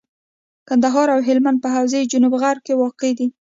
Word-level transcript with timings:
کندهار 0.67 1.07
او 1.15 1.19
هلمند 1.27 1.57
په 1.63 1.69
حوزه 1.75 1.99
جنوب 2.11 2.33
غرب 2.41 2.61
کي 2.67 2.73
واقع 2.81 3.11
دي. 3.17 3.27